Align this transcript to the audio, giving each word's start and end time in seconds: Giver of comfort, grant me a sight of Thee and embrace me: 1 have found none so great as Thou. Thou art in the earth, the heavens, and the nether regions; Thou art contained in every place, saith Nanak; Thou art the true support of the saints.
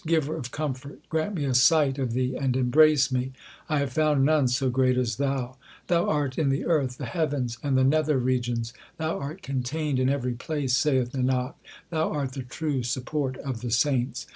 Giver 0.07 0.35
of 0.35 0.49
comfort, 0.49 1.07
grant 1.09 1.35
me 1.35 1.45
a 1.45 1.53
sight 1.53 1.99
of 1.99 2.13
Thee 2.13 2.35
and 2.35 2.57
embrace 2.57 3.11
me: 3.11 3.33
1 3.67 3.77
have 3.81 3.93
found 3.93 4.25
none 4.25 4.47
so 4.47 4.71
great 4.71 4.97
as 4.97 5.17
Thou. 5.17 5.57
Thou 5.89 6.09
art 6.09 6.39
in 6.39 6.49
the 6.49 6.65
earth, 6.65 6.97
the 6.97 7.05
heavens, 7.05 7.59
and 7.61 7.77
the 7.77 7.83
nether 7.83 8.17
regions; 8.17 8.73
Thou 8.97 9.19
art 9.19 9.43
contained 9.43 9.99
in 9.99 10.09
every 10.09 10.33
place, 10.33 10.75
saith 10.75 11.11
Nanak; 11.11 11.53
Thou 11.91 12.09
art 12.11 12.31
the 12.31 12.41
true 12.41 12.81
support 12.81 13.37
of 13.37 13.61
the 13.61 13.69
saints. 13.69 14.25